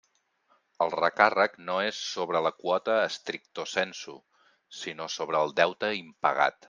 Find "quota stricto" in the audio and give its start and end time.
2.63-3.67